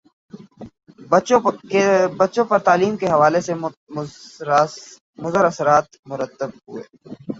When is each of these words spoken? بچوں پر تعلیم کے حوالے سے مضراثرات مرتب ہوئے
بچوں 2.19 2.45
پر 2.45 2.57
تعلیم 2.59 2.93
کے 2.97 3.07
حوالے 3.07 3.41
سے 3.41 3.53
مضراثرات 5.19 5.87
مرتب 6.05 6.49
ہوئے 6.59 6.83